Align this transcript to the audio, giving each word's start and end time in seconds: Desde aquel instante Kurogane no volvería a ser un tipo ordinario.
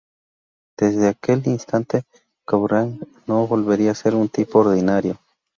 Desde 0.79 1.09
aquel 1.09 1.43
instante 1.47 2.05
Kurogane 2.43 3.01
no 3.27 3.45
volvería 3.45 3.91
a 3.91 3.93
ser 3.93 4.15
un 4.15 4.29
tipo 4.29 4.57
ordinario. 4.61 5.19